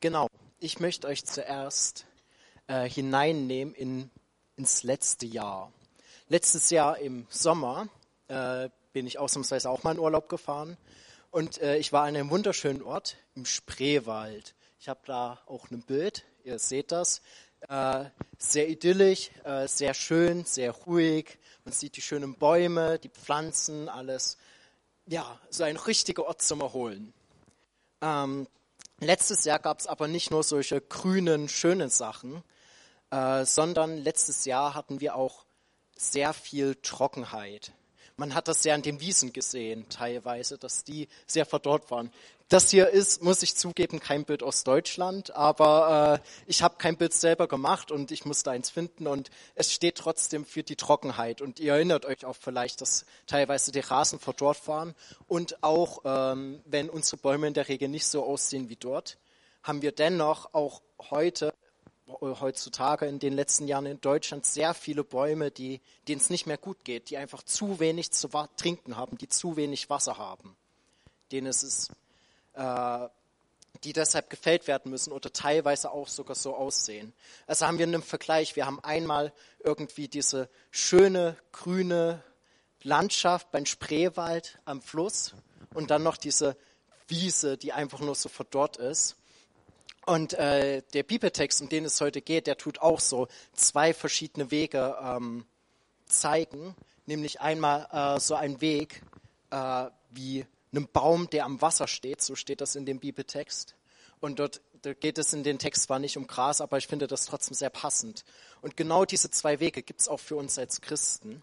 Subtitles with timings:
[0.00, 0.28] Genau,
[0.60, 2.06] ich möchte euch zuerst
[2.68, 4.10] äh, hineinnehmen in,
[4.56, 5.72] ins letzte Jahr.
[6.28, 7.88] Letztes Jahr im Sommer
[8.28, 10.76] äh, bin ich ausnahmsweise auch mal in Urlaub gefahren
[11.32, 14.54] und äh, ich war an einem wunderschönen Ort im Spreewald.
[14.78, 17.20] Ich habe da auch ein Bild, ihr seht das.
[17.68, 18.04] Äh,
[18.38, 21.38] sehr idyllisch, äh, sehr schön, sehr ruhig.
[21.64, 24.38] Man sieht die schönen Bäume, die Pflanzen, alles.
[25.06, 27.12] Ja, so ein richtiger Ort zum Erholen.
[28.00, 28.46] Ähm,
[29.00, 32.42] letztes Jahr gab es aber nicht nur solche grünen, schönen Sachen,
[33.10, 35.44] äh, sondern letztes Jahr hatten wir auch
[35.96, 37.72] sehr viel Trockenheit.
[38.16, 42.12] Man hat das sehr an den Wiesen gesehen, teilweise, dass die sehr verdorrt waren.
[42.48, 46.96] Das hier ist, muss ich zugeben, kein Bild aus Deutschland, aber äh, ich habe kein
[46.96, 51.42] Bild selber gemacht und ich musste eins finden und es steht trotzdem für die Trockenheit.
[51.42, 54.94] Und ihr erinnert euch auch vielleicht, dass teilweise die Rasen verdorrt waren
[55.26, 59.18] und auch ähm, wenn unsere Bäume in der Regel nicht so aussehen wie dort,
[59.62, 61.52] haben wir dennoch auch heute
[62.10, 66.56] heutzutage in den letzten Jahren in Deutschland sehr viele Bäume, die, denen es nicht mehr
[66.56, 70.56] gut geht, die einfach zu wenig zu trinken haben, die zu wenig Wasser haben,
[71.30, 71.90] denen es ist,
[72.58, 73.08] äh,
[73.84, 77.12] die deshalb gefällt werden müssen oder teilweise auch sogar so aussehen.
[77.46, 78.56] Also haben wir einen Vergleich.
[78.56, 82.22] Wir haben einmal irgendwie diese schöne grüne
[82.82, 85.34] Landschaft beim Spreewald am Fluss
[85.74, 86.56] und dann noch diese
[87.06, 89.16] Wiese, die einfach nur so verdorrt ist.
[90.06, 94.50] Und äh, der Bibeltext, um den es heute geht, der tut auch so zwei verschiedene
[94.50, 95.44] Wege ähm,
[96.06, 96.74] zeigen.
[97.06, 99.02] Nämlich einmal äh, so ein Weg
[99.50, 103.76] äh, wie einem Baum, der am Wasser steht, so steht das in dem Bibeltext.
[104.20, 107.06] Und dort, dort geht es in den Text zwar nicht um Gras, aber ich finde
[107.06, 108.24] das trotzdem sehr passend.
[108.62, 111.42] Und genau diese zwei Wege gibt es auch für uns als Christen.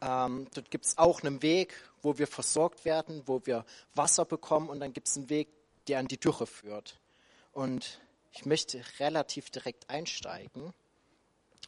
[0.00, 4.68] Ähm, dort gibt es auch einen Weg, wo wir versorgt werden, wo wir Wasser bekommen
[4.68, 5.48] und dann gibt es einen Weg,
[5.88, 7.00] der an die Dürre führt.
[7.52, 8.00] Und
[8.32, 10.72] ich möchte relativ direkt einsteigen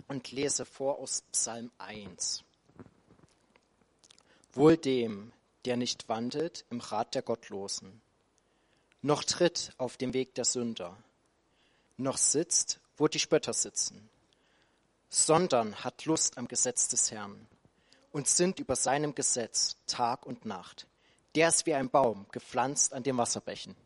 [0.07, 2.45] und lese vor aus Psalm 1.
[4.53, 5.33] Wohl dem,
[5.65, 8.01] der nicht wandelt im Rat der Gottlosen,
[9.03, 10.97] noch tritt auf dem Weg der Sünder,
[11.97, 14.09] noch sitzt, wo die Spötter sitzen,
[15.09, 17.47] sondern hat Lust am Gesetz des Herrn
[18.13, 20.87] und sinnt über seinem Gesetz Tag und Nacht.
[21.35, 23.77] Der ist wie ein Baum, gepflanzt an den Wasserbächen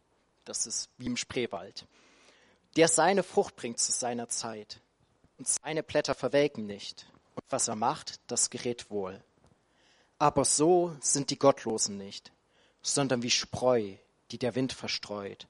[0.45, 1.87] das ist wie im Spreewald,
[2.77, 4.81] der seine Frucht bringt zu seiner Zeit
[5.39, 7.07] und seine Blätter verwelken nicht.
[7.35, 9.23] Und was er macht, das gerät wohl.
[10.19, 12.33] Aber so sind die Gottlosen nicht,
[12.83, 13.95] sondern wie Spreu,
[14.31, 15.47] die der Wind verstreut.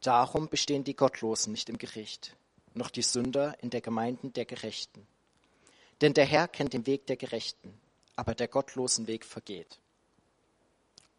[0.00, 2.36] Darum bestehen die Gottlosen nicht im Gericht,
[2.74, 5.06] noch die Sünder in der Gemeinden der Gerechten.
[6.00, 7.72] Denn der Herr kennt den Weg der Gerechten,
[8.16, 9.78] aber der gottlosen Weg vergeht.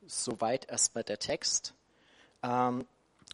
[0.06, 1.74] Soweit erstmal der Text.
[2.44, 2.86] Ähm,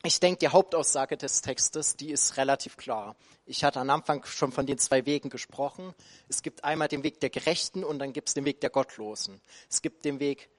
[0.04, 3.16] ich denke, die Hauptaussage des Textes, die ist relativ klar.
[3.46, 5.94] Ich hatte am Anfang schon von den zwei Wegen gesprochen.
[6.28, 9.42] Es gibt einmal den Weg der Gerechten und dann gibt es den Weg der Gottlosen.
[9.70, 10.50] Es gibt den Weg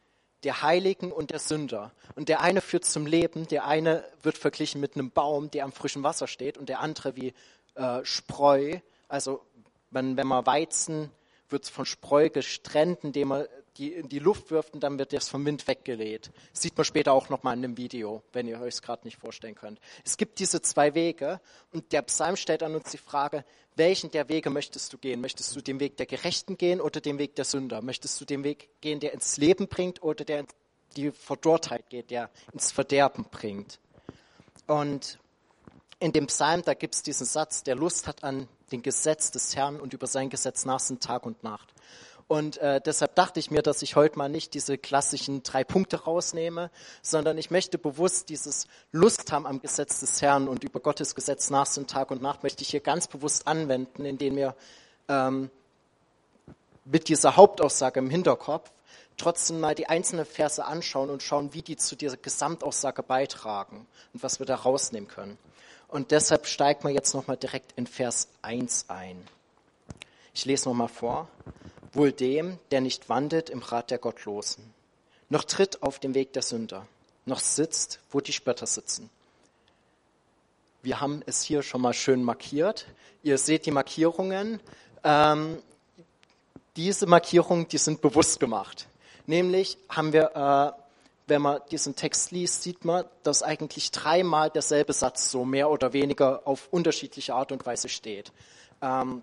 [0.44, 1.92] der Heiligen und der Sünder.
[2.14, 5.72] Und der eine führt zum Leben, der eine wird verglichen mit einem Baum, der am
[5.72, 7.34] frischen Wasser steht und der andere wie
[7.74, 8.78] äh, Spreu.
[9.08, 9.44] Also
[9.90, 11.10] wenn, wenn man Weizen
[11.48, 13.46] wird von Spreu gestrennt, indem man
[13.78, 16.30] die in die Luft wirft und dann wird das vom Wind weggelädt.
[16.52, 19.18] Das sieht man später auch nochmal in dem Video, wenn ihr euch es gerade nicht
[19.18, 19.80] vorstellen könnt.
[20.04, 21.40] Es gibt diese zwei Wege
[21.72, 23.44] und der Psalm stellt an uns die Frage,
[23.76, 25.20] welchen der Wege möchtest du gehen?
[25.20, 27.80] Möchtest du den Weg der Gerechten gehen oder den Weg der Sünder?
[27.80, 30.46] Möchtest du den Weg gehen, der ins Leben bringt oder der in
[30.96, 33.80] die Verdorrtheit geht, der ins Verderben bringt?
[34.66, 35.18] Und
[35.98, 39.54] in dem Psalm, da gibt es diesen Satz, der Lust hat an den Gesetz des
[39.54, 41.72] Herrn und über sein Gesetz nach sind Tag und Nacht.
[42.32, 46.04] Und äh, deshalb dachte ich mir, dass ich heute mal nicht diese klassischen drei Punkte
[46.04, 46.70] rausnehme,
[47.02, 51.50] sondern ich möchte bewusst dieses Lust haben am Gesetz des Herrn und über Gottes Gesetz
[51.50, 54.54] nach sind Tag und Nacht, möchte ich hier ganz bewusst anwenden, indem wir
[55.10, 55.50] ähm,
[56.86, 58.70] mit dieser Hauptaussage im Hinterkopf
[59.18, 64.22] trotzdem mal die einzelnen Verse anschauen und schauen, wie die zu dieser Gesamtaussage beitragen und
[64.22, 65.36] was wir da rausnehmen können.
[65.86, 69.22] Und deshalb steigen wir jetzt nochmal direkt in Vers 1 ein.
[70.32, 71.28] Ich lese nochmal vor
[71.92, 74.72] wohl dem, der nicht wandelt im Rat der Gottlosen,
[75.28, 76.86] noch tritt auf dem Weg der Sünder,
[77.26, 79.10] noch sitzt, wo die Spötter sitzen.
[80.82, 82.86] Wir haben es hier schon mal schön markiert.
[83.22, 84.58] Ihr seht die Markierungen.
[85.04, 85.58] Ähm,
[86.76, 88.88] diese Markierungen, die sind bewusst gemacht.
[89.26, 90.82] Nämlich haben wir, äh,
[91.28, 95.92] wenn man diesen Text liest, sieht man, dass eigentlich dreimal derselbe Satz so mehr oder
[95.92, 98.32] weniger auf unterschiedliche Art und Weise steht.
[98.80, 99.22] Ähm,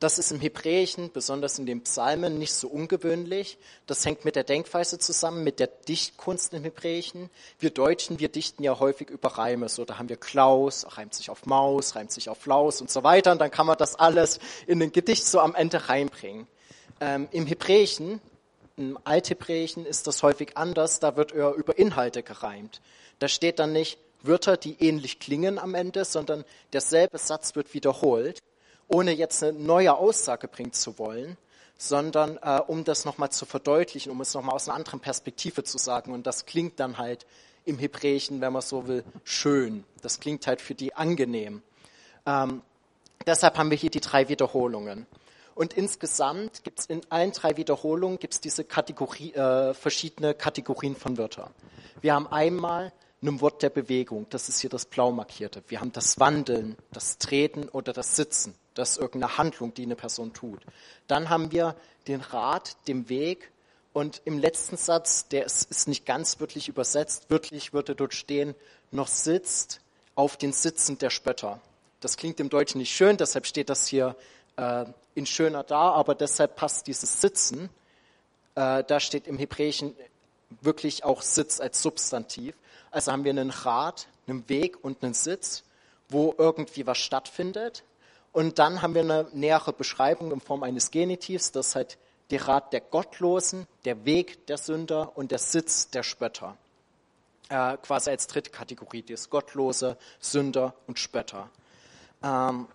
[0.00, 3.58] Das ist im Hebräischen, besonders in den Psalmen, nicht so ungewöhnlich.
[3.86, 7.30] Das hängt mit der Denkweise zusammen, mit der Dichtkunst im Hebräischen.
[7.58, 9.68] Wir Deutschen, wir dichten ja häufig über Reime.
[9.68, 13.02] So, da haben wir Klaus, reimt sich auf Maus, reimt sich auf Laus und so
[13.04, 13.32] weiter.
[13.32, 16.46] Und dann kann man das alles in ein Gedicht so am Ende reinbringen.
[17.00, 18.20] Ähm, Im Hebräischen,
[18.76, 20.98] im Althebräischen ist das häufig anders.
[21.00, 22.80] Da wird eher über Inhalte gereimt.
[23.20, 28.40] Da steht dann nicht Wörter, die ähnlich klingen am Ende, sondern derselbe Satz wird wiederholt
[28.88, 31.36] ohne jetzt eine neue Aussage bringen zu wollen,
[31.76, 35.78] sondern äh, um das nochmal zu verdeutlichen, um es nochmal aus einer anderen Perspektive zu
[35.78, 36.12] sagen.
[36.12, 37.26] Und das klingt dann halt
[37.64, 39.84] im Hebräischen, wenn man so will, schön.
[40.02, 41.62] Das klingt halt für die angenehm.
[42.26, 42.62] Ähm,
[43.26, 45.06] deshalb haben wir hier die drei Wiederholungen.
[45.54, 51.16] Und insgesamt gibt es in allen drei Wiederholungen gibt's diese Kategorie, äh, verschiedene Kategorien von
[51.16, 51.50] Wörtern.
[52.00, 52.92] Wir haben einmal
[53.22, 55.62] ein Wort der Bewegung, das ist hier das blau markierte.
[55.68, 58.54] Wir haben das Wandeln, das Treten oder das Sitzen.
[58.74, 60.60] Das ist irgendeine Handlung, die eine Person tut.
[61.06, 61.76] Dann haben wir
[62.06, 63.50] den Rat, den Weg
[63.92, 68.54] und im letzten Satz, der ist, ist nicht ganz wörtlich übersetzt, wörtlich würde dort stehen,
[68.90, 69.80] noch sitzt
[70.16, 71.60] auf den Sitzen der Spötter.
[72.00, 74.16] Das klingt im Deutschen nicht schön, deshalb steht das hier
[74.56, 74.84] äh,
[75.14, 77.70] in schöner da, aber deshalb passt dieses Sitzen.
[78.56, 79.94] Äh, da steht im Hebräischen
[80.60, 82.54] wirklich auch Sitz als Substantiv.
[82.90, 85.64] Also haben wir einen Rat, einen Weg und einen Sitz,
[86.08, 87.84] wo irgendwie was stattfindet.
[88.34, 91.98] Und dann haben wir eine nähere Beschreibung in Form eines Genitivs, das ist halt
[92.30, 96.56] der Rat der Gottlosen, der Weg der Sünder und der Sitz der Spötter.
[97.48, 101.48] Äh, quasi als dritte Kategorie, das Gottlose, Sünder und Spötter.
[102.24, 102.66] Ähm,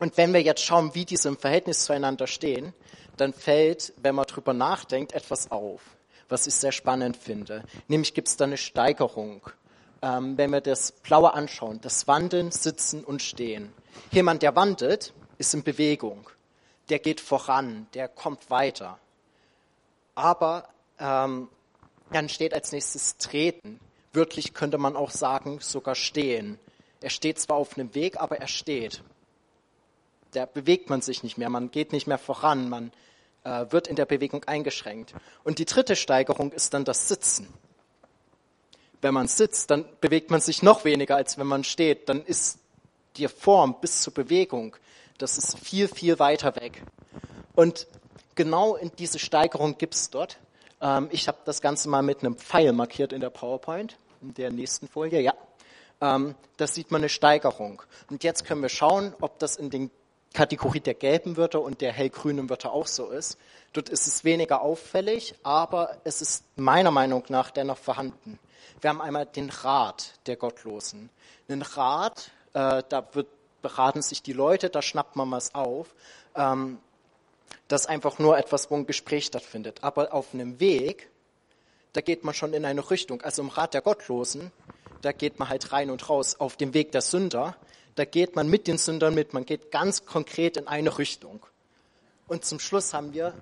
[0.00, 2.74] und wenn wir jetzt schauen, wie diese im Verhältnis zueinander stehen,
[3.16, 5.82] dann fällt, wenn man drüber nachdenkt, etwas auf,
[6.28, 7.62] was ich sehr spannend finde.
[7.86, 9.42] Nämlich gibt es da eine Steigerung.
[10.02, 13.72] Ähm, wenn wir das Blaue anschauen, das Wandeln, Sitzen und Stehen
[14.10, 16.28] Jemand, der wandelt, ist in Bewegung.
[16.88, 18.98] Der geht voran, der kommt weiter.
[20.14, 21.48] Aber ähm,
[22.12, 23.80] dann steht als nächstes Treten.
[24.12, 26.58] Wörtlich könnte man auch sagen, sogar stehen.
[27.00, 29.02] Er steht zwar auf einem Weg, aber er steht.
[30.32, 32.92] Da bewegt man sich nicht mehr, man geht nicht mehr voran, man
[33.44, 35.14] äh, wird in der Bewegung eingeschränkt.
[35.44, 37.52] Und die dritte Steigerung ist dann das Sitzen.
[39.02, 42.08] Wenn man sitzt, dann bewegt man sich noch weniger, als wenn man steht.
[42.08, 42.58] Dann ist
[43.16, 44.76] die Form bis zur Bewegung,
[45.18, 46.82] das ist viel, viel weiter weg.
[47.54, 47.86] Und
[48.34, 50.38] genau in diese Steigerung gibt es dort.
[50.80, 54.50] Ähm, ich habe das Ganze mal mit einem Pfeil markiert in der PowerPoint, in der
[54.50, 55.34] nächsten Folie, ja.
[56.00, 57.80] Ähm, da sieht man eine Steigerung.
[58.10, 59.90] Und jetzt können wir schauen, ob das in den
[60.34, 63.38] Kategorie der gelben Wörter und der hellgrünen Wörter auch so ist.
[63.72, 68.38] Dort ist es weniger auffällig, aber es ist meiner Meinung nach dennoch vorhanden.
[68.80, 71.10] Wir haben einmal den Rat der Gottlosen.
[71.48, 73.28] Einen Rat äh, da wird,
[73.60, 75.94] beraten sich die Leute, da schnappt man was auf.
[76.34, 76.78] Ähm,
[77.68, 79.84] das ist einfach nur etwas, wo ein Gespräch stattfindet.
[79.84, 81.10] Aber auf einem Weg,
[81.92, 83.20] da geht man schon in eine Richtung.
[83.22, 84.52] Also im Rat der Gottlosen,
[85.02, 86.40] da geht man halt rein und raus.
[86.40, 87.56] Auf dem Weg der Sünder,
[87.94, 89.34] da geht man mit den Sündern mit.
[89.34, 91.44] Man geht ganz konkret in eine Richtung.
[92.28, 93.34] Und zum Schluss haben wir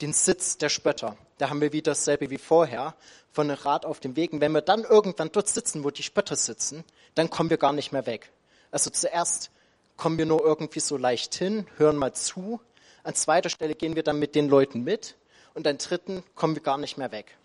[0.00, 1.16] den Sitz der Spötter.
[1.38, 2.94] Da haben wir wieder dasselbe wie vorher,
[3.32, 4.32] von einem Rat auf dem Weg.
[4.32, 7.72] Und wenn wir dann irgendwann dort sitzen, wo die Spötter sitzen, dann kommen wir gar
[7.72, 8.30] nicht mehr weg.
[8.70, 9.50] Also zuerst
[9.96, 12.60] kommen wir nur irgendwie so leicht hin, hören mal zu.
[13.04, 15.16] An zweiter Stelle gehen wir dann mit den Leuten mit.
[15.54, 17.36] Und an dritten kommen wir gar nicht mehr weg.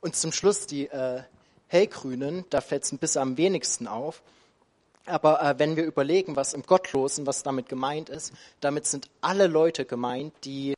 [0.00, 1.22] Und zum Schluss die äh,
[1.68, 4.22] hellgrünen, da fällt es ein bisschen am wenigsten auf.
[5.06, 9.46] Aber äh, wenn wir überlegen, was im Gottlosen, was damit gemeint ist, damit sind alle
[9.46, 10.74] Leute gemeint, die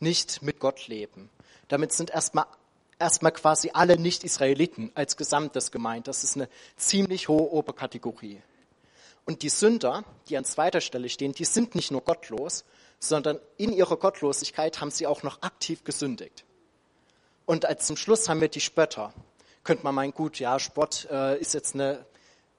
[0.00, 1.30] nicht mit Gott leben.
[1.68, 2.46] Damit sind erstmal
[2.98, 6.08] erstmal quasi alle Nicht-Israeliten als Gesamtes gemeint.
[6.08, 8.40] Das ist eine ziemlich hohe Oberkategorie.
[9.26, 12.64] Und die Sünder, die an zweiter Stelle stehen, die sind nicht nur gottlos,
[12.98, 16.44] sondern in ihrer Gottlosigkeit haben sie auch noch aktiv gesündigt.
[17.46, 19.12] Und als zum Schluss haben wir die Spötter.
[19.62, 22.04] Könnte man meinen, gut, ja, Spott äh, ist jetzt eine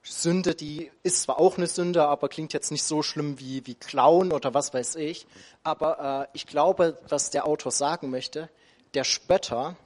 [0.02, 3.74] Sünde, die ist zwar auch eine Sünde, aber klingt jetzt nicht so schlimm wie, wie
[3.74, 5.26] Klauen oder was weiß ich.
[5.64, 8.48] Aber äh, ich glaube, was der Autor sagen möchte,
[8.96, 9.76] der Spötter,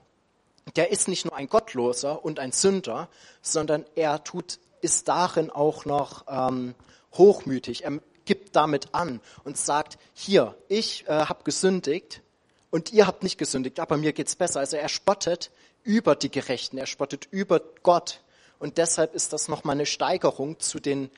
[0.76, 3.09] der ist nicht nur ein Gottloser und ein Sünder,
[3.43, 6.75] sondern er tut ist darin auch noch ähm,
[7.12, 7.85] hochmütig.
[7.85, 12.23] Er gibt damit an und sagt, hier, ich äh, habe gesündigt
[12.71, 14.61] und ihr habt nicht gesündigt, aber mir geht's besser.
[14.61, 15.50] Also er spottet
[15.83, 18.21] über die Gerechten, er spottet über Gott.
[18.59, 21.11] Und deshalb ist das nochmal eine Steigerung zu den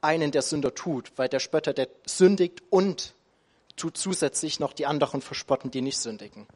[0.00, 3.14] einen, der Sünder tut, weil der Spötter, der sündigt und
[3.76, 6.46] tut zusätzlich noch die anderen verspotten, die nicht sündigen.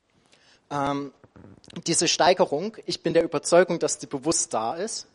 [0.70, 1.12] Ähm,
[1.86, 5.06] diese Steigerung, ich bin der Überzeugung, dass die bewusst da ist,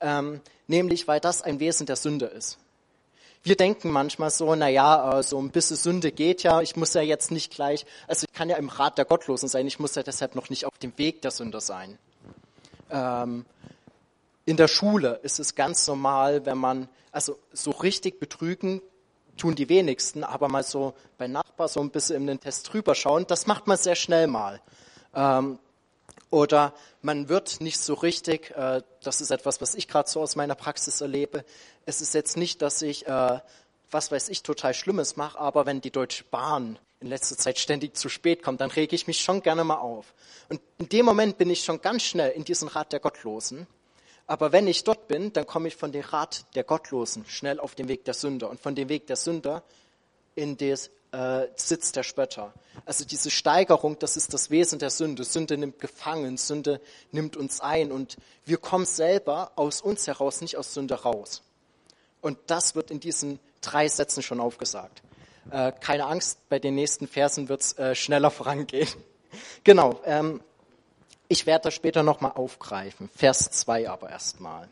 [0.00, 2.58] ähm, nämlich weil das ein Wesen der Sünde ist.
[3.42, 7.00] wir denken manchmal so, na ja, so ein bisschen Sünde geht ja, ich muss ja
[7.00, 10.02] jetzt nicht gleich, also ich kann ja im Rat der Gottlosen sein, ich muss ja
[10.02, 11.98] deshalb noch nicht auf dem Weg der Sünder sein.
[12.90, 13.46] Ähm,
[14.44, 18.82] in der Schule ist es ganz normal, wenn man, also so richtig betrügen
[19.36, 22.94] tun die wenigsten, aber mal so bei Nachbar so ein bisschen in den Test drüber
[22.94, 24.60] schauen, das macht man sehr schnell mal.
[25.14, 25.58] Ähm,
[26.30, 30.36] oder man wird nicht so richtig, äh, das ist etwas, was ich gerade so aus
[30.36, 31.44] meiner Praxis erlebe.
[31.86, 33.40] Es ist jetzt nicht, dass ich, äh,
[33.90, 37.96] was weiß ich, total Schlimmes mache, aber wenn die Deutsche Bahn in letzter Zeit ständig
[37.96, 40.14] zu spät kommt, dann rege ich mich schon gerne mal auf.
[40.48, 43.66] Und in dem Moment bin ich schon ganz schnell in diesen Rat der Gottlosen.
[44.26, 47.74] Aber wenn ich dort bin, dann komme ich von dem Rat der Gottlosen schnell auf
[47.74, 49.64] den Weg der Sünder und von dem Weg der Sünder
[50.36, 52.52] in das äh, Sitz der Spötter.
[52.86, 55.24] Also diese Steigerung, das ist das Wesen der Sünde.
[55.24, 56.80] Sünde nimmt gefangen, Sünde
[57.12, 61.42] nimmt uns ein und wir kommen selber aus uns heraus, nicht aus Sünde raus.
[62.20, 65.02] Und das wird in diesen drei Sätzen schon aufgesagt.
[65.50, 68.88] Äh, keine Angst, bei den nächsten Versen wird es äh, schneller vorangehen.
[69.64, 70.00] genau.
[70.04, 70.42] Ähm,
[71.28, 73.08] ich werde das später nochmal aufgreifen.
[73.14, 74.68] Vers 2 aber erstmal.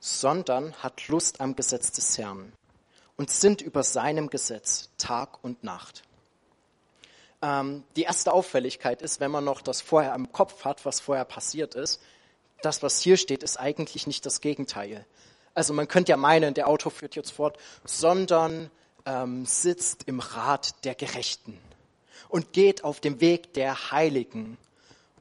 [0.00, 2.52] Sondern hat Lust am Gesetz des Herrn
[3.16, 6.02] und sind über seinem Gesetz Tag und Nacht.
[7.42, 11.24] Ähm, die erste Auffälligkeit ist, wenn man noch das vorher im Kopf hat, was vorher
[11.24, 12.00] passiert ist,
[12.62, 15.04] das, was hier steht, ist eigentlich nicht das Gegenteil.
[15.54, 18.70] Also man könnte ja meinen, der Autor führt jetzt fort, sondern
[19.04, 21.58] ähm, sitzt im Rat der Gerechten
[22.28, 24.58] und geht auf dem Weg der Heiligen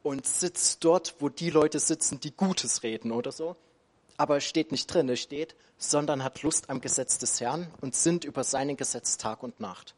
[0.03, 3.55] und sitzt dort, wo die Leute sitzen, die Gutes reden oder so
[4.17, 7.95] aber es steht nicht drin, es steht, sondern hat Lust am Gesetz des Herrn und
[7.95, 9.95] sind über seinen Gesetz Tag und Nacht.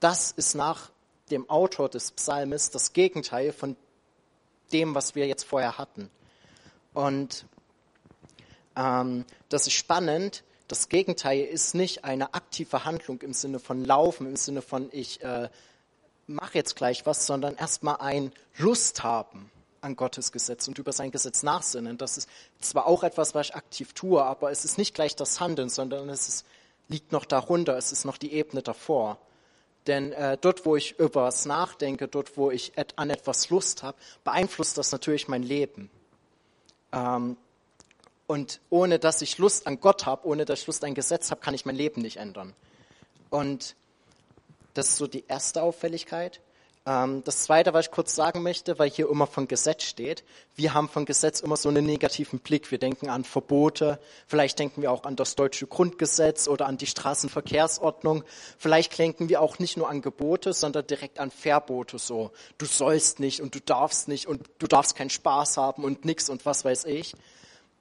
[0.00, 0.90] Das ist nach
[1.30, 3.76] dem Autor des Psalmes das Gegenteil von
[4.72, 6.10] dem, was wir jetzt vorher hatten.
[6.92, 7.46] Und
[8.76, 10.44] ähm, das ist spannend.
[10.68, 15.22] Das Gegenteil ist nicht eine aktive Handlung im Sinne von Laufen, im Sinne von ich
[15.22, 15.48] äh,
[16.26, 19.50] mache jetzt gleich was, sondern erstmal ein Lust haben
[19.82, 21.98] an Gottes Gesetz und über sein Gesetz nachsinnen.
[21.98, 22.28] Das ist
[22.60, 26.08] zwar auch etwas, was ich aktiv tue, aber es ist nicht gleich das Handeln, sondern
[26.08, 26.46] es ist,
[26.88, 29.18] liegt noch darunter, es ist noch die Ebene davor.
[29.86, 33.82] Denn äh, dort, wo ich über was nachdenke, dort, wo ich et, an etwas Lust
[33.82, 35.90] habe, beeinflusst das natürlich mein Leben.
[36.92, 37.36] Ähm,
[38.28, 41.40] und ohne dass ich Lust an Gott habe, ohne dass ich Lust an Gesetz habe,
[41.40, 42.54] kann ich mein Leben nicht ändern.
[43.30, 43.74] Und
[44.74, 46.40] das ist so die erste Auffälligkeit.
[46.84, 50.24] Ähm, das Zweite, was ich kurz sagen möchte, weil hier immer von Gesetz steht,
[50.56, 52.70] wir haben von Gesetz immer so einen negativen Blick.
[52.72, 56.86] Wir denken an Verbote, vielleicht denken wir auch an das deutsche Grundgesetz oder an die
[56.86, 58.24] Straßenverkehrsordnung.
[58.58, 62.32] Vielleicht denken wir auch nicht nur an Gebote, sondern direkt an Verbote so.
[62.58, 66.28] Du sollst nicht und du darfst nicht und du darfst keinen Spaß haben und nix
[66.28, 67.14] und was weiß ich.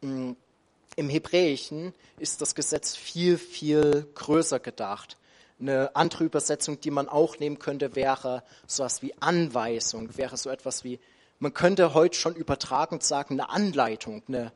[0.01, 0.33] Mm,
[0.95, 5.17] Im Hebräischen ist das Gesetz viel, viel größer gedacht.
[5.61, 10.49] Eine andere Übersetzung, die man auch nehmen könnte, wäre so etwas wie Anweisung, wäre so
[10.49, 10.99] etwas wie,
[11.39, 14.51] man könnte heute schon übertragend sagen, eine Anleitung, eine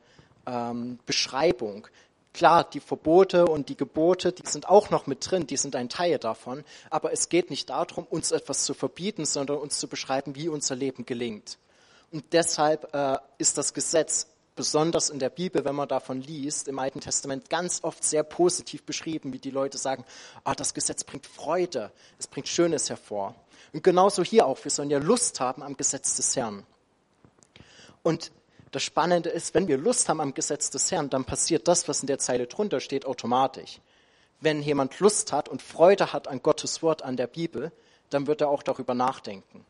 [0.46, 1.86] ähm, Beschreibung.
[2.34, 5.88] Klar, die Verbote und die Gebote, die sind auch noch mit drin, die sind ein
[5.88, 10.34] Teil davon, aber es geht nicht darum, uns etwas zu verbieten, sondern uns zu beschreiben,
[10.34, 11.56] wie unser Leben gelingt.
[12.10, 16.78] Und deshalb äh, ist das Gesetz besonders in der Bibel, wenn man davon liest, im
[16.78, 20.04] Alten Testament ganz oft sehr positiv beschrieben, wie die Leute sagen,
[20.44, 23.34] ah, das Gesetz bringt Freude, es bringt Schönes hervor.
[23.72, 26.64] Und genauso hier auch, wir sollen ja Lust haben am Gesetz des Herrn.
[28.02, 28.32] Und
[28.72, 32.00] das Spannende ist, wenn wir Lust haben am Gesetz des Herrn, dann passiert das, was
[32.00, 33.80] in der Zeile drunter steht, automatisch.
[34.40, 37.72] Wenn jemand Lust hat und Freude hat an Gottes Wort, an der Bibel,
[38.10, 39.64] dann wird er auch darüber nachdenken.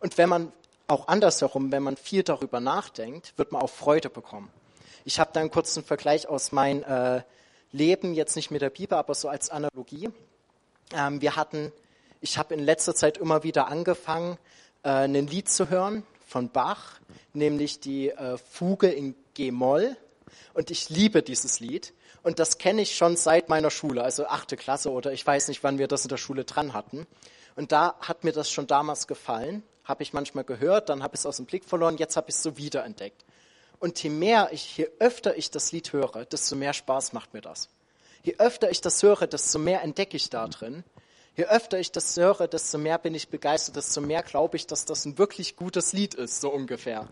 [0.00, 0.52] Und wenn man
[0.92, 4.50] auch andersherum, wenn man viel darüber nachdenkt, wird man auch Freude bekommen.
[5.04, 7.22] Ich habe da einen kurzen Vergleich aus meinem äh,
[7.72, 10.10] Leben, jetzt nicht mit der Bibel, aber so als Analogie.
[10.94, 11.72] Ähm, wir hatten,
[12.20, 14.38] ich habe in letzter Zeit immer wieder angefangen,
[14.84, 17.00] äh, ein Lied zu hören von Bach,
[17.32, 19.96] nämlich die äh, Fuge in G-Moll.
[20.54, 21.94] Und ich liebe dieses Lied.
[22.22, 25.64] Und das kenne ich schon seit meiner Schule, also achte Klasse oder ich weiß nicht,
[25.64, 27.06] wann wir das in der Schule dran hatten.
[27.56, 31.20] Und da hat mir das schon damals gefallen habe ich manchmal gehört, dann habe ich
[31.20, 33.24] es aus dem Blick verloren, jetzt habe ich es so wiederentdeckt.
[33.78, 37.40] Und je mehr ich, je öfter ich das Lied höre, desto mehr Spaß macht mir
[37.40, 37.68] das.
[38.22, 40.84] Je öfter ich das höre, desto mehr entdecke ich da drin.
[41.34, 44.84] Je öfter ich das höre, desto mehr bin ich begeistert, desto mehr glaube ich, dass
[44.84, 47.08] das ein wirklich gutes Lied ist, so ungefähr.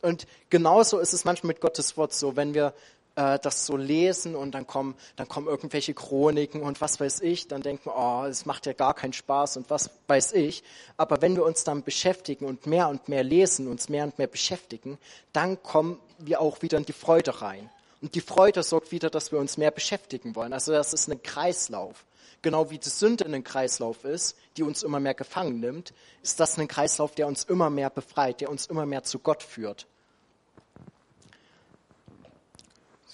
[0.00, 2.72] Und genauso ist es manchmal mit Gottes Wort so, wenn wir
[3.16, 7.48] äh, das so lesen und dann kommen, dann kommen irgendwelche Chroniken und was weiß ich,
[7.48, 10.62] dann denken wir, oh, es macht ja gar keinen Spaß und was weiß ich.
[10.96, 14.28] Aber wenn wir uns dann beschäftigen und mehr und mehr lesen, uns mehr und mehr
[14.28, 14.98] beschäftigen,
[15.32, 17.68] dann kommen wir auch wieder in die Freude rein.
[18.02, 20.52] Und die Freude sorgt wieder, dass wir uns mehr beschäftigen wollen.
[20.52, 22.04] Also das ist ein Kreislauf.
[22.42, 26.58] Genau wie die Sünde ein Kreislauf ist, die uns immer mehr gefangen nimmt, ist das
[26.58, 29.86] ein Kreislauf, der uns immer mehr befreit, der uns immer mehr zu Gott führt.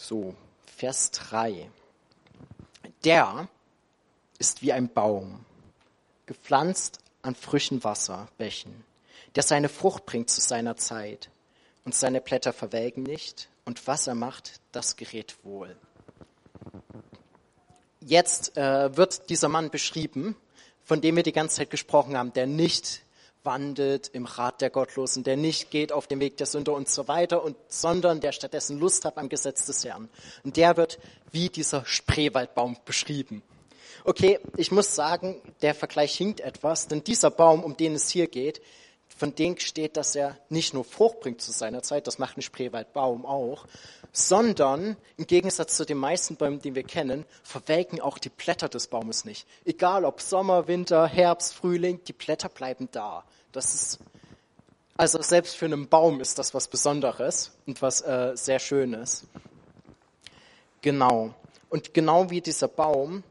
[0.02, 0.34] So,
[0.66, 1.70] Vers 3.
[3.04, 3.48] Der
[4.36, 5.44] ist wie ein Baum,
[6.26, 8.84] gepflanzt an frischen Wasserbächen,
[9.36, 11.30] der seine Frucht bringt zu seiner Zeit
[11.84, 15.76] und seine Blätter verwelken nicht und was er macht, das gerät wohl.
[18.00, 20.34] Jetzt äh, wird dieser Mann beschrieben,
[20.82, 23.02] von dem wir die ganze Zeit gesprochen haben, der nicht
[23.44, 27.08] wandelt im Rat der Gottlosen, der nicht geht auf den Weg der Sünder und so
[27.08, 30.08] weiter, und, sondern der stattdessen Lust hat am Gesetz des Herrn.
[30.44, 30.98] Und der wird
[31.30, 33.42] wie dieser Spreewaldbaum beschrieben.
[34.04, 38.26] Okay, ich muss sagen, der Vergleich hinkt etwas, denn dieser Baum, um den es hier
[38.26, 38.60] geht,
[39.16, 42.42] von dem steht, dass er nicht nur Frucht bringt zu seiner Zeit, das macht ein
[42.42, 43.66] Spreewaldbaum auch,
[44.12, 48.88] sondern im Gegensatz zu den meisten Bäumen, die wir kennen, verwelken auch die Blätter des
[48.88, 49.46] Baumes nicht.
[49.64, 53.24] Egal ob Sommer, Winter, Herbst, Frühling, die Blätter bleiben da.
[53.52, 53.98] Das ist,
[54.96, 59.24] also selbst für einen Baum ist das was Besonderes und was äh, sehr Schönes.
[60.80, 61.34] Genau.
[61.70, 63.22] Und genau wie dieser Baum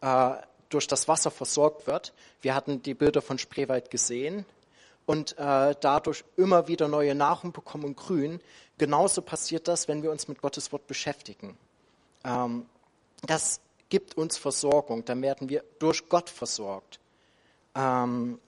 [0.00, 0.30] äh,
[0.68, 4.46] durch das Wasser versorgt wird, wir hatten die Bilder von Spreewald gesehen,
[5.10, 8.40] und äh, dadurch immer wieder neue Nahrung bekommen und grün.
[8.78, 11.58] Genauso passiert das, wenn wir uns mit Gottes Wort beschäftigen.
[12.24, 12.66] Ähm,
[13.26, 17.00] das gibt uns Versorgung, dann werden wir durch Gott versorgt.
[17.74, 18.38] Ähm,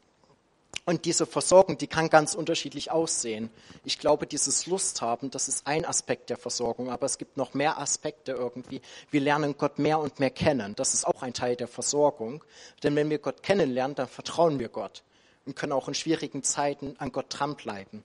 [0.84, 3.50] und diese Versorgung, die kann ganz unterschiedlich aussehen.
[3.84, 7.54] Ich glaube, dieses Lust haben, das ist ein Aspekt der Versorgung, aber es gibt noch
[7.54, 8.82] mehr Aspekte irgendwie.
[9.10, 10.76] Wir lernen Gott mehr und mehr kennen.
[10.76, 12.44] Das ist auch ein Teil der Versorgung.
[12.84, 15.02] Denn wenn wir Gott kennenlernen, dann vertrauen wir Gott
[15.46, 18.04] und können auch in schwierigen Zeiten an Gott dranbleiben.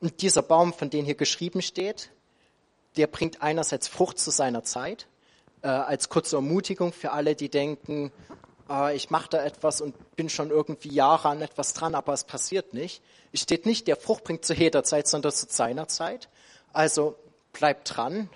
[0.00, 2.10] Und dieser Baum, von dem hier geschrieben steht,
[2.96, 5.06] der bringt einerseits Frucht zu seiner Zeit,
[5.62, 8.12] äh, als kurze Ermutigung für alle, die denken,
[8.68, 12.24] äh, ich mache da etwas und bin schon irgendwie Jahre an etwas dran, aber es
[12.24, 13.02] passiert nicht.
[13.32, 16.28] Es steht nicht, der Frucht bringt zu jeder Zeit, sondern zu seiner Zeit.
[16.72, 17.16] Also
[17.52, 18.30] bleibt dran.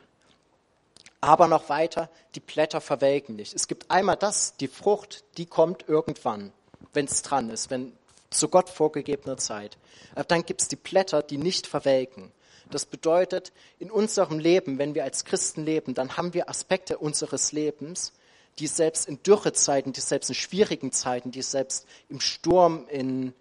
[1.21, 3.54] Aber noch weiter, die Blätter verwelken nicht.
[3.54, 6.53] Es gibt einmal das, die Frucht, die kommt irgendwann,
[6.92, 7.92] wenn es dran ist, wenn
[8.33, 9.79] zu Gott vorgegebener Zeit.
[10.14, 12.33] Aber dann gibt es die Blätter, die nicht verwelken.
[12.71, 17.53] Das bedeutet, in unserem Leben, wenn wir als Christen leben, dann haben wir Aspekte unseres
[17.53, 18.12] Lebens,
[18.59, 23.35] die selbst in Dürrezeiten, die selbst in schwierigen Zeiten, die selbst im Sturm, in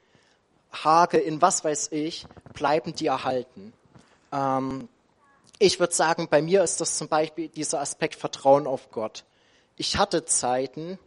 [0.72, 3.74] Hage, in was weiß ich, bleiben die erhalten.
[4.32, 4.88] Ähm,
[5.60, 9.26] ich würde sagen, bei mir ist das zum Beispiel dieser Aspekt Vertrauen auf Gott.
[9.76, 10.98] Ich hatte Zeiten,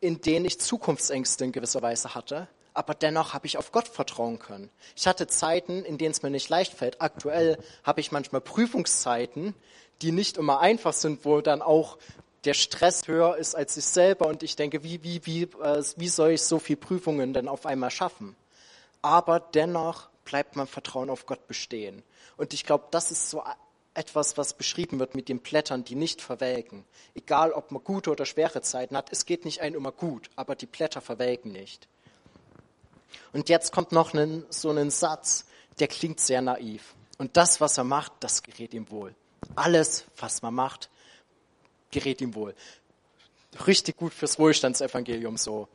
[0.00, 4.38] in denen ich Zukunftsängste in gewisser Weise hatte, aber dennoch habe ich auf Gott vertrauen
[4.38, 4.70] können.
[4.96, 7.00] Ich hatte Zeiten, in denen es mir nicht leicht fällt.
[7.00, 9.54] Aktuell habe ich manchmal Prüfungszeiten,
[10.00, 11.98] die nicht immer einfach sind, wo dann auch
[12.44, 16.08] der Stress höher ist als ich selber und ich denke, wie, wie, wie, äh, wie
[16.08, 18.34] soll ich so viele Prüfungen denn auf einmal schaffen?
[19.00, 22.02] Aber dennoch bleibt mein Vertrauen auf Gott bestehen.
[22.36, 23.42] Und ich glaube, das ist so
[23.94, 26.84] etwas, was beschrieben wird mit den Blättern, die nicht verwelken.
[27.14, 30.56] Egal, ob man gute oder schwere Zeiten hat, es geht nicht ein immer gut, aber
[30.56, 31.88] die Blätter verwelken nicht.
[33.32, 35.46] Und jetzt kommt noch einen, so ein Satz,
[35.78, 36.94] der klingt sehr naiv.
[37.18, 39.14] Und das, was er macht, das gerät ihm wohl.
[39.54, 40.90] Alles, was man macht,
[41.90, 42.54] gerät ihm wohl.
[43.66, 45.68] Richtig gut fürs Wohlstandsevangelium so.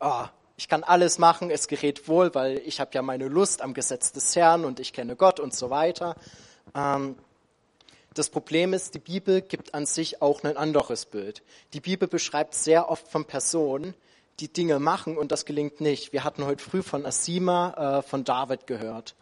[0.00, 0.24] Oh,
[0.56, 4.12] ich kann alles machen, es gerät wohl, weil ich habe ja meine Lust am Gesetz
[4.12, 6.16] des Herrn und ich kenne Gott und so weiter.
[6.74, 7.16] Ähm,
[8.14, 11.42] das Problem ist, die Bibel gibt an sich auch ein anderes Bild.
[11.74, 13.94] Die Bibel beschreibt sehr oft von Personen,
[14.40, 16.12] die Dinge machen und das gelingt nicht.
[16.12, 19.14] Wir hatten heute früh von Asima, äh, von David gehört,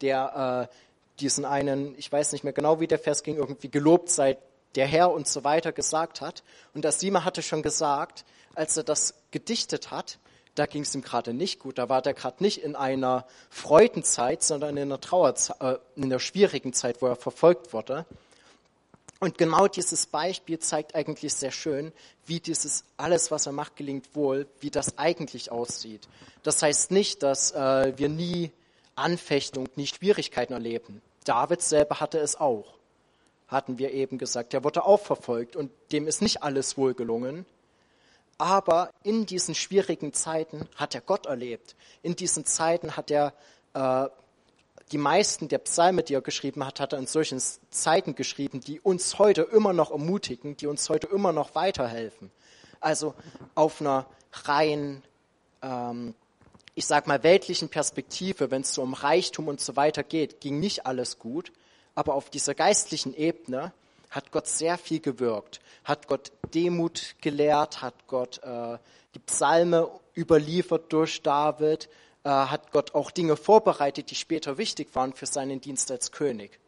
[0.00, 0.74] der äh,
[1.20, 4.38] diesen einen, ich weiß nicht mehr genau, wie der Vers ging, irgendwie gelobt sei
[4.76, 6.42] der Herr und so weiter gesagt hat.
[6.74, 10.18] Und Asima hatte schon gesagt, als er das gedichtet hat,
[10.54, 11.78] da ging es ihm gerade nicht gut.
[11.78, 16.20] Da war der gerade nicht in einer Freudenzeit, sondern in einer Trauerzeit, äh, in einer
[16.20, 18.04] schwierigen Zeit, wo er verfolgt wurde.
[19.20, 21.92] Und genau dieses Beispiel zeigt eigentlich sehr schön,
[22.24, 26.08] wie dieses alles, was er macht, gelingt wohl, wie das eigentlich aussieht.
[26.42, 28.50] Das heißt nicht, dass äh, wir nie
[28.96, 31.02] Anfechtung, nie Schwierigkeiten erleben.
[31.24, 32.64] David selber hatte es auch,
[33.46, 34.54] hatten wir eben gesagt.
[34.54, 37.44] Er wurde auch verfolgt und dem ist nicht alles wohl gelungen.
[38.38, 41.76] Aber in diesen schwierigen Zeiten hat er Gott erlebt.
[42.02, 43.34] In diesen Zeiten hat er
[43.74, 44.08] äh,
[44.92, 48.80] die meisten der Psalme, die er geschrieben hat, hat er in solchen Zeiten geschrieben, die
[48.80, 52.30] uns heute immer noch ermutigen, die uns heute immer noch weiterhelfen.
[52.80, 53.14] Also
[53.54, 55.02] auf einer rein,
[55.62, 56.14] ähm,
[56.74, 60.58] ich sag mal, weltlichen Perspektive, wenn es so um Reichtum und so weiter geht, ging
[60.58, 61.52] nicht alles gut.
[61.94, 63.72] Aber auf dieser geistlichen Ebene
[64.10, 68.78] hat Gott sehr viel gewirkt, hat Gott Demut gelehrt, hat Gott äh,
[69.14, 71.88] die Psalme überliefert durch David,
[72.24, 76.58] äh, hat Gott auch Dinge vorbereitet, die später wichtig waren für seinen Dienst als König.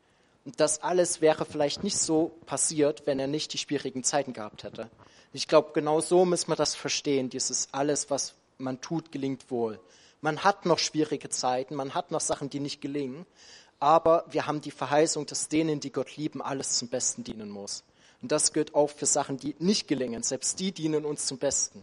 [0.44, 4.64] Und das alles wäre vielleicht nicht so passiert, wenn er nicht die schwierigen Zeiten gehabt
[4.64, 4.90] hätte.
[5.32, 9.78] Ich glaube, genau so muss man das verstehen, dieses alles, was man tut, gelingt wohl.
[10.20, 13.26] Man hat noch schwierige Zeiten, man hat noch Sachen, die nicht gelingen,
[13.80, 17.82] aber wir haben die Verheißung, dass denen, die Gott lieben, alles zum Besten dienen muss.
[18.20, 20.22] Und das gilt auch für Sachen, die nicht gelingen.
[20.22, 21.82] Selbst die dienen uns zum Besten.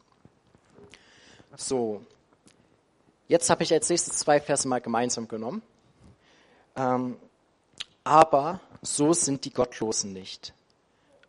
[1.58, 2.02] So,
[3.30, 5.62] jetzt habe ich als nächstes zwei Verse mal gemeinsam genommen.
[6.76, 7.18] Ähm,
[8.04, 10.54] aber so sind die Gottlosen nicht,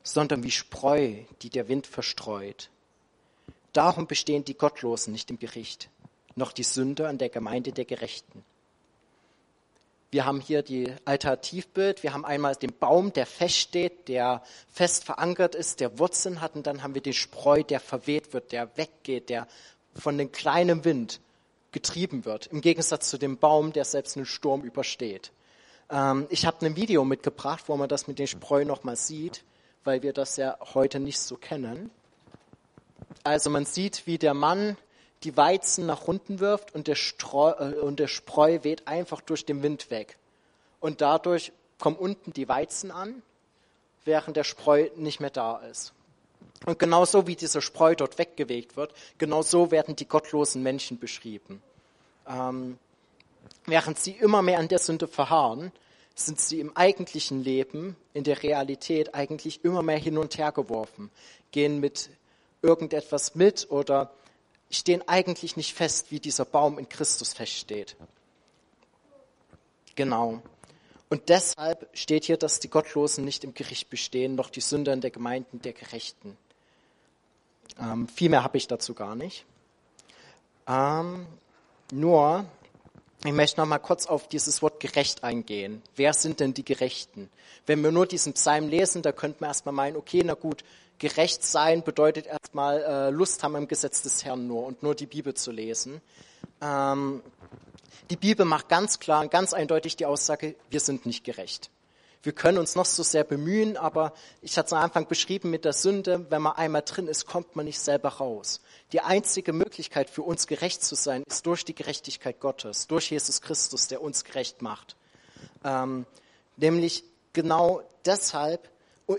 [0.03, 2.71] sondern wie Spreu, die der Wind verstreut.
[3.73, 5.89] Darum bestehen die Gottlosen nicht im Gericht,
[6.35, 8.45] noch die Sünder in der Gemeinde der Gerechten.
[10.13, 12.03] Wir haben hier die Alternativbild.
[12.03, 16.57] Wir haben einmal den Baum, der feststeht, der fest verankert ist, der Wurzeln hat.
[16.57, 19.47] Und dann haben wir den Spreu, der verweht wird, der weggeht, der
[19.95, 21.21] von dem kleinen Wind
[21.73, 22.47] getrieben wird.
[22.49, 25.33] Im Gegensatz zu dem Baum, der selbst einen Sturm übersteht.
[25.91, 29.45] Ähm, ich habe ein Video mitgebracht, wo man das mit den Spreu nochmal sieht,
[29.85, 31.91] weil wir das ja heute nicht so kennen.
[33.25, 34.77] Also man sieht, wie der Mann
[35.23, 39.45] die Weizen nach unten wirft und der, Streu, äh, und der Spreu weht einfach durch
[39.45, 40.17] den Wind weg.
[40.81, 43.23] Und dadurch kommen unten die Weizen an,
[44.05, 45.93] während der Spreu nicht mehr da ist.
[46.67, 51.63] Und genauso wie dieser Spreu dort weggewegt wird, genauso werden die gottlosen Menschen beschrieben.
[52.29, 52.79] Ähm,
[53.67, 55.73] während sie immer mehr an der Sünde verharren,
[56.15, 61.11] sind sie im eigentlichen Leben, in der Realität eigentlich immer mehr hin und her geworfen,
[61.51, 62.11] gehen mit
[62.63, 64.11] irgendetwas mit oder
[64.71, 67.97] stehen eigentlich nicht fest, wie dieser Baum in Christus feststeht.
[69.95, 70.43] Genau.
[71.11, 75.01] Und deshalb steht hier, dass die Gottlosen nicht im Gericht bestehen, noch die Sünder in
[75.01, 76.39] der Gemeinden der Gerechten.
[77.81, 79.45] Ähm, viel mehr habe ich dazu gar nicht.
[80.69, 81.27] Ähm,
[81.93, 82.45] nur,
[83.25, 85.83] ich möchte noch mal kurz auf dieses Wort gerecht eingehen.
[85.97, 87.29] Wer sind denn die Gerechten?
[87.67, 90.63] Wenn wir nur diesen Psalm lesen, da könnte man erstmal meinen, okay, na gut,
[90.99, 95.07] gerecht sein bedeutet erstmal äh, Lust haben im Gesetz des Herrn nur und nur die
[95.07, 96.01] Bibel zu lesen.
[96.61, 97.21] Ähm,
[98.09, 101.71] die Bibel macht ganz klar und ganz eindeutig die Aussage, wir sind nicht gerecht.
[102.23, 105.65] Wir können uns noch so sehr bemühen, aber ich hatte es am Anfang beschrieben mit
[105.65, 108.61] der Sünde, wenn man einmal drin ist, kommt man nicht selber raus.
[108.93, 113.41] Die einzige Möglichkeit für uns gerecht zu sein, ist durch die Gerechtigkeit Gottes, durch Jesus
[113.41, 114.97] Christus, der uns gerecht macht.
[115.65, 116.05] Ähm,
[116.57, 118.69] nämlich genau deshalb,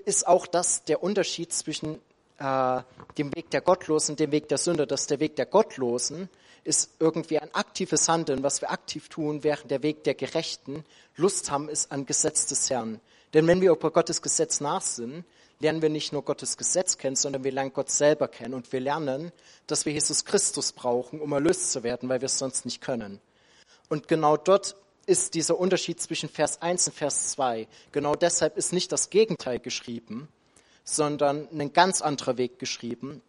[0.06, 1.96] ist auch das der Unterschied zwischen
[2.38, 2.82] äh,
[3.17, 4.86] dem Weg der Gottlosen und dem Weg der Sünder.
[4.86, 6.30] Dass der Weg der Gottlosen
[6.63, 11.52] ist irgendwie ein aktives Handeln, was wir aktiv tun, während der Weg der Gerechten Lust
[11.52, 13.02] haben ist an Gesetz des Herrn.
[13.34, 15.26] Denn wenn wir über Gottes Gesetz nachsinnen,
[15.60, 18.80] lernen wir nicht nur Gottes Gesetz kennen, sondern wir lernen Gott selber kennen und wir
[18.80, 19.32] lernen,
[19.67, 23.21] dass wir Jesus Christus brauchen, um erlöst zu werden, weil wir es sonst nicht können.
[23.89, 27.67] Und genau dort ist dieser Unterschied zwischen Vers 1 und Vers 2.
[27.91, 30.28] Genau deshalb ist nicht das Gegenteil geschrieben,
[30.84, 33.21] sondern ein ganz anderer Weg geschrieben,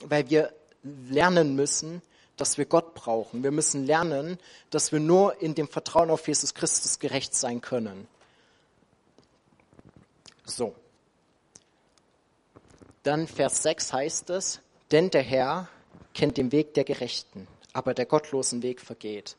[0.00, 2.02] weil wir lernen müssen,
[2.40, 3.42] dass wir Gott brauchen.
[3.42, 4.38] Wir müssen lernen,
[4.70, 8.08] dass wir nur in dem Vertrauen auf Jesus Christus gerecht sein können.
[10.46, 10.74] So.
[13.02, 15.68] Dann Vers 6 heißt es, denn der Herr
[16.14, 19.36] kennt den Weg der Gerechten, aber der gottlosen Weg vergeht.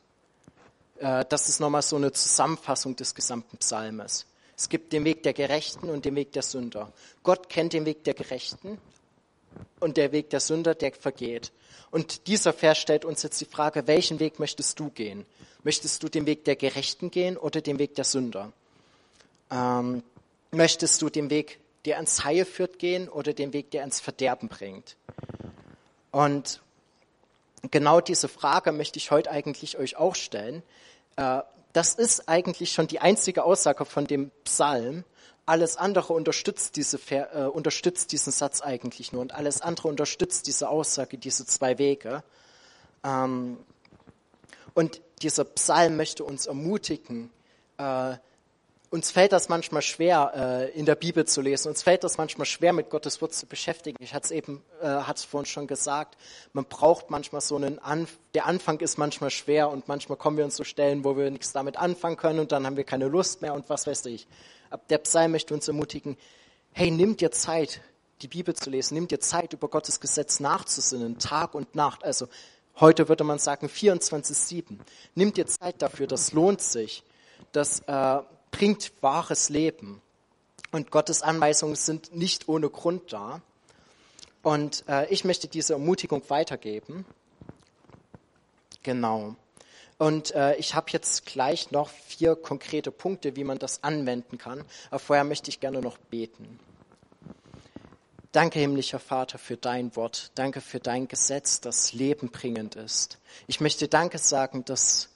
[1.00, 4.28] Äh, das ist nochmal so eine Zusammenfassung des gesamten Psalmes.
[4.56, 6.94] Es gibt den Weg der Gerechten und den Weg der Sünder.
[7.24, 8.78] Gott kennt den Weg der Gerechten
[9.80, 11.52] und der Weg der Sünder, der vergeht.
[11.92, 15.26] Und dieser Vers stellt uns jetzt die Frage, welchen Weg möchtest du gehen?
[15.64, 18.52] Möchtest du den Weg der Gerechten gehen oder den Weg der Sünder?
[19.52, 20.04] Ähm,
[20.52, 24.48] möchtest du den Weg, der ans Heil führt, gehen oder den Weg, der ans Verderben
[24.48, 24.96] bringt?
[26.12, 26.62] Und
[27.70, 30.64] genau diese Frage möchte ich heute eigentlich euch auch stellen.
[31.18, 31.42] Äh,
[31.74, 35.04] das ist eigentlich schon die einzige Aussage von dem Psalm.
[35.46, 40.70] Alles andere unterstützt, diese, äh, unterstützt diesen Satz eigentlich nur und alles andere unterstützt diese
[40.70, 42.24] Aussage, diese zwei Wege.
[43.04, 43.58] Ähm,
[44.74, 47.32] und dieser Psalm möchte uns ermutigen,
[47.78, 48.16] äh,
[48.92, 51.70] uns fällt das manchmal schwer, äh, in der Bibel zu lesen.
[51.70, 53.96] Uns fällt das manchmal schwer, mit Gottes Wort zu beschäftigen.
[54.04, 56.18] Ich hatte es eben, äh, hatte vorhin schon gesagt.
[56.52, 58.18] Man braucht manchmal so einen Anfang.
[58.34, 61.54] Der Anfang ist manchmal schwer und manchmal kommen wir uns zu Stellen, wo wir nichts
[61.54, 64.28] damit anfangen können und dann haben wir keine Lust mehr und was weiß ich.
[64.72, 66.18] Aber der Psalm möchte uns ermutigen,
[66.72, 67.82] hey, nimm dir Zeit,
[68.24, 68.96] die Bibel zu lesen.
[68.96, 72.04] Nimm dir Zeit, über Gottes Gesetz nachzusinnen, Tag und Nacht.
[72.04, 72.28] Also,
[72.80, 74.80] heute würde man sagen 24-7.
[75.14, 77.04] Nimm dir Zeit dafür, das lohnt sich.
[77.52, 80.02] Das, äh, bringt wahres Leben.
[80.72, 83.42] Und Gottes Anweisungen sind nicht ohne Grund da.
[84.44, 87.06] Und äh, ich möchte diese Ermutigung weitergeben.
[88.84, 89.36] Genau.
[90.02, 94.66] Und äh, ich habe jetzt gleich noch vier konkrete Punkte, wie man das anwenden kann.
[94.90, 96.60] Aber vorher möchte ich gerne noch beten.
[98.32, 100.32] Danke, himmlischer Vater, für dein Wort.
[100.34, 103.20] Danke für dein Gesetz, das lebenbringend ist.
[103.46, 105.10] Ich möchte Danke sagen, dass,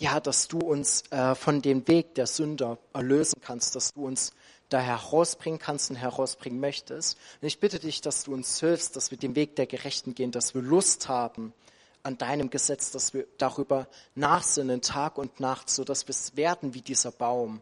[0.00, 4.32] ja, dass du uns äh, von dem Weg der Sünder erlösen kannst, dass du uns
[4.70, 7.16] da herausbringen kannst und herausbringen möchtest.
[7.40, 10.32] Und ich bitte dich, dass du uns hilfst, dass wir den Weg der Gerechten gehen,
[10.32, 11.54] dass wir Lust haben
[12.02, 16.74] an deinem Gesetz, dass wir darüber nachsinnen, Tag und Nacht, so dass wir es werden
[16.74, 17.60] wie dieser Baum,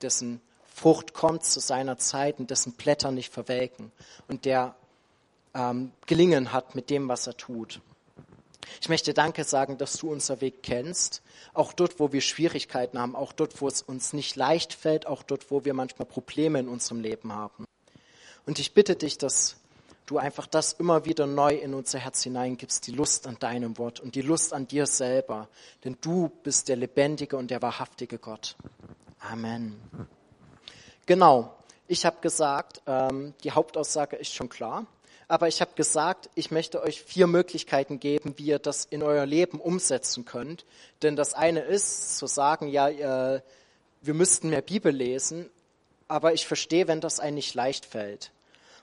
[0.00, 0.40] dessen
[0.74, 3.92] Frucht kommt zu seiner Zeit und dessen Blätter nicht verwelken
[4.26, 4.74] und der
[5.54, 7.80] ähm, gelingen hat mit dem, was er tut.
[8.80, 13.14] Ich möchte Danke sagen, dass du unser Weg kennst, auch dort, wo wir Schwierigkeiten haben,
[13.14, 16.68] auch dort, wo es uns nicht leicht fällt, auch dort, wo wir manchmal Probleme in
[16.68, 17.66] unserem Leben haben.
[18.46, 19.56] Und ich bitte dich, dass
[20.06, 24.00] du einfach das immer wieder neu in unser Herz hineingibst, die Lust an deinem Wort
[24.00, 25.48] und die Lust an dir selber,
[25.84, 28.56] denn du bist der lebendige und der wahrhaftige Gott.
[29.20, 29.80] Amen.
[31.06, 31.54] Genau,
[31.88, 34.86] ich habe gesagt, ähm, die Hauptaussage ist schon klar,
[35.28, 39.24] aber ich habe gesagt, ich möchte euch vier Möglichkeiten geben, wie ihr das in euer
[39.24, 40.66] Leben umsetzen könnt.
[41.02, 43.40] Denn das eine ist zu sagen, ja, äh,
[44.02, 45.48] wir müssten mehr Bibel lesen,
[46.08, 48.30] aber ich verstehe, wenn das einem nicht leicht fällt.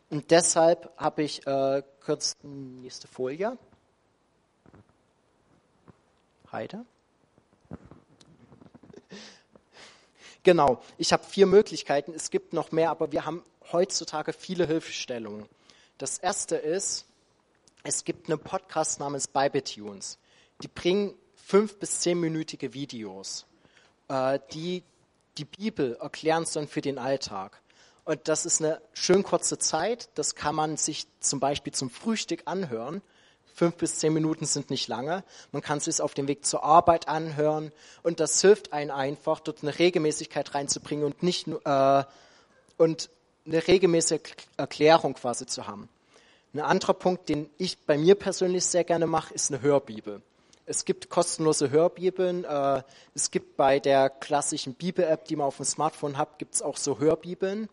[0.10, 3.58] Und deshalb habe ich äh, kurz nächste Folie.
[6.52, 6.86] Heide.
[10.41, 12.13] Genau, ich habe vier Möglichkeiten.
[12.13, 13.43] Es gibt noch mehr, aber wir haben
[13.74, 15.45] heutzutage viele Hilfestellungen.
[15.98, 17.06] Das erste ist,
[17.84, 20.17] es gibt einen Podcast namens BibleTunes.
[20.63, 23.45] Die bringen fünf bis zehnminütige Videos,
[24.08, 24.84] äh, die
[25.38, 27.62] die Bibel erklären sollen für den Alltag.
[28.10, 30.10] Und das ist eine schön kurze Zeit.
[30.15, 33.04] Das kann man sich zum Beispiel zum Frühstück anhören
[33.60, 35.22] Fünf bis zehn Minuten sind nicht lange.
[35.52, 39.41] Man kann es sich auf dem Weg zur Arbeit anhören und das hilft einem einfach,
[39.41, 42.04] dort eine Regelmäßigkeit reinzubringen und nicht äh,
[42.78, 43.10] und
[43.45, 44.22] eine regelmäßige
[44.56, 45.89] Erklärung quasi zu haben.
[46.54, 50.22] Ein anderer Punkt, den ich bei mir persönlich sehr gerne mache, ist eine Hörbibel.
[50.65, 52.45] Es gibt kostenlose Hörbibeln.
[52.45, 56.62] Äh, es gibt bei der klassischen Bibel-App, die man auf dem Smartphone hat, gibt es
[56.62, 57.67] auch so Hörbibeln.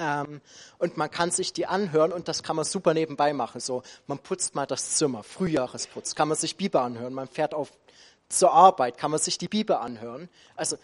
[0.00, 0.40] Ähm,
[0.78, 3.60] und man kann sich die anhören und das kann man super nebenbei machen.
[3.60, 7.12] So, man putzt mal das Zimmer, Frühjahresputz, kann man sich Bibel anhören.
[7.12, 7.70] Man fährt auf
[8.30, 10.28] zur Arbeit, kann man sich die Bibel anhören.
[10.56, 10.78] Also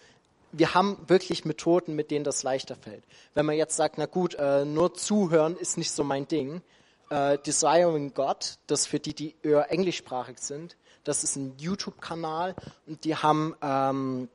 [0.51, 3.03] wir haben wirklich Methoden, mit denen das leichter fällt.
[3.33, 6.61] Wenn man jetzt sagt, na gut, äh, nur zuhören ist nicht so mein Ding.
[7.09, 10.75] Äh, Desiring God, das für die, die eher englischsprachig sind,
[11.05, 12.53] das ist ein YouTube-Kanal
[12.85, 14.29] und die haben, ähm,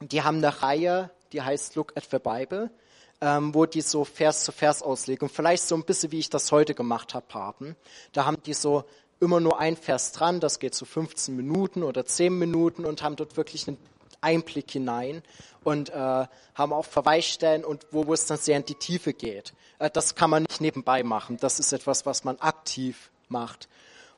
[0.00, 2.70] die haben eine Reihe, die heißt Look at the Bible
[3.20, 6.52] ähm, wo die so Vers zu Vers Auslegung, vielleicht so ein bisschen wie ich das
[6.52, 7.76] heute gemacht habe, haben.
[8.12, 8.84] Da haben die so
[9.20, 13.16] immer nur ein Vers dran, das geht so 15 Minuten oder 10 Minuten und haben
[13.16, 13.78] dort wirklich einen
[14.22, 15.22] Einblick hinein
[15.64, 19.52] und äh, haben auch Verweisstellen und wo, wo es dann sehr in die Tiefe geht.
[19.78, 21.36] Äh, das kann man nicht nebenbei machen.
[21.38, 23.68] Das ist etwas, was man aktiv macht.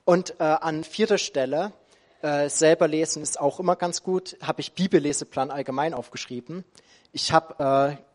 [0.04, 1.72] Und äh, an vierter Stelle,
[2.22, 6.64] äh, selber lesen ist auch immer ganz gut, habe ich Bibelleseplan allgemein aufgeschrieben.
[7.12, 8.11] Ich habe äh,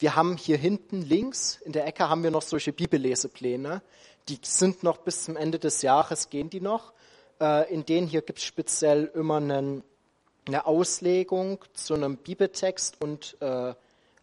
[0.00, 3.82] wir haben hier hinten links in der Ecke haben wir noch solche Bibellesepläne.
[4.30, 6.94] Die sind noch bis zum Ende des Jahres, gehen die noch.
[7.38, 9.84] Äh, in denen hier gibt es speziell immer einen,
[10.46, 13.74] eine Auslegung zu einem Bibeltext und äh,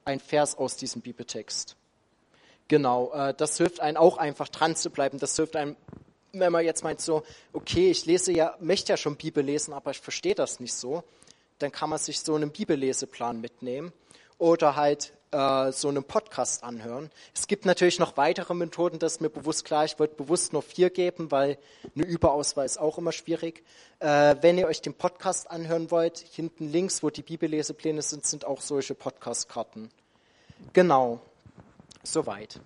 [0.04, 1.76] ein Vers aus diesem Bibeltext.
[2.68, 5.20] Genau, äh, das hilft einem auch einfach dran zu bleiben.
[5.20, 5.76] Das hilft einem,
[6.34, 7.22] wenn man jetzt meint so,
[7.54, 11.04] okay, ich lese ja, möchte ja schon Bibel lesen, aber ich verstehe das nicht so,
[11.60, 13.94] dann kann man sich so einen Bibelleseplan mitnehmen
[14.38, 17.12] oder halt äh, so einen Podcast anhören.
[17.34, 19.86] Es gibt natürlich noch weitere Methoden, das ist mir bewusst klar.
[19.86, 21.58] Ich wollte bewusst nur vier geben, weil
[21.96, 23.64] eine Überauswahl ist auch immer schwierig.
[24.00, 28.46] Äh, wenn ihr euch den Podcast anhören wollt, hinten links, wo die Bibellesepläne sind, sind
[28.46, 29.90] auch solche Podcast-Karten.
[30.74, 31.20] Genau.
[32.04, 32.62] Soweit.